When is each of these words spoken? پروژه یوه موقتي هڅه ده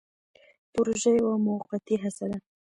پروژه 0.73 1.09
یوه 1.19 1.35
موقتي 1.47 1.95
هڅه 2.03 2.25
ده 2.31 2.37